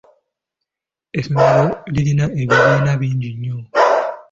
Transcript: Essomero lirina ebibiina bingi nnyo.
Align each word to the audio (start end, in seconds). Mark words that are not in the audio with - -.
Essomero 1.19 1.67
lirina 1.93 2.25
ebibiina 2.41 2.91
bingi 2.99 3.29
nnyo. 3.33 3.57